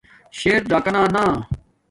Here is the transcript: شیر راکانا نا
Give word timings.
شیر 0.37 0.61
راکانا 0.71 1.03
نا 1.15 1.25